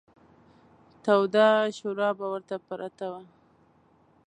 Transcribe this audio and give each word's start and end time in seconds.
توده 1.03 1.47
شوروا 1.77 2.09
به 2.17 2.25
ورته 2.33 2.55
پرته 2.67 3.07
وه. 3.11 3.21